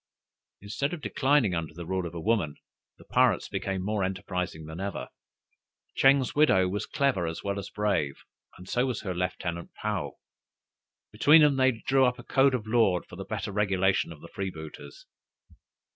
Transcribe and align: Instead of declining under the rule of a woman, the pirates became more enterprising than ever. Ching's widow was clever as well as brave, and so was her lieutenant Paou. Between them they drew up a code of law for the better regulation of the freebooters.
Instead 0.61 0.93
of 0.95 1.01
declining 1.01 1.53
under 1.53 1.75
the 1.75 1.85
rule 1.85 2.07
of 2.07 2.15
a 2.15 2.19
woman, 2.19 2.55
the 2.97 3.05
pirates 3.05 3.47
became 3.47 3.85
more 3.85 4.03
enterprising 4.03 4.65
than 4.65 4.79
ever. 4.79 5.09
Ching's 5.93 6.33
widow 6.33 6.67
was 6.67 6.87
clever 6.87 7.27
as 7.27 7.43
well 7.43 7.59
as 7.59 7.69
brave, 7.69 8.23
and 8.57 8.67
so 8.67 8.87
was 8.87 9.01
her 9.01 9.13
lieutenant 9.13 9.69
Paou. 9.83 10.13
Between 11.11 11.43
them 11.43 11.57
they 11.57 11.69
drew 11.85 12.03
up 12.03 12.17
a 12.17 12.23
code 12.23 12.55
of 12.55 12.65
law 12.65 13.01
for 13.07 13.15
the 13.15 13.23
better 13.25 13.51
regulation 13.51 14.11
of 14.11 14.21
the 14.21 14.27
freebooters. 14.29 15.05